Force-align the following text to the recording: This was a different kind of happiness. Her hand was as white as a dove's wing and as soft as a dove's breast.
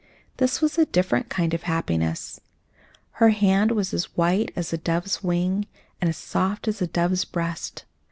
This 0.37 0.61
was 0.63 0.79
a 0.79 0.87
different 0.87 1.29
kind 1.29 1.53
of 1.53 1.61
happiness. 1.61 2.41
Her 3.21 3.29
hand 3.29 3.69
was 3.73 3.93
as 3.93 4.05
white 4.17 4.51
as 4.55 4.73
a 4.73 4.77
dove's 4.79 5.21
wing 5.23 5.67
and 6.01 6.09
as 6.09 6.17
soft 6.17 6.67
as 6.67 6.81
a 6.81 6.87
dove's 6.87 7.23
breast. 7.23 7.85